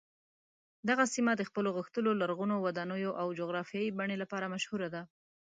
دغه 0.89 1.03
سیمه 1.13 1.33
د 1.37 1.41
خپلو 1.49 1.69
غښتلو 1.77 2.11
لرغونو 2.21 2.55
ودانیو 2.59 3.11
او 3.21 3.27
جغرافیايي 3.39 3.91
بڼې 3.97 4.15
لپاره 4.23 4.51
مشهوره 4.53 4.87
ده. 4.95 5.01